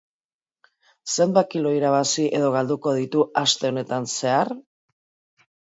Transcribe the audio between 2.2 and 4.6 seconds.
edo galduko ditu aste honetan zehar?